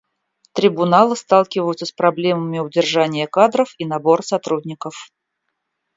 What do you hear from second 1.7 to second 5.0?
с проблемами удержания кадров и набора сотрудников.